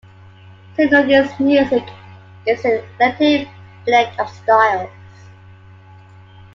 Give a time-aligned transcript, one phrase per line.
[0.75, 1.83] Ciconia's music
[2.47, 3.47] is an eclectic
[3.85, 4.89] blend of styles.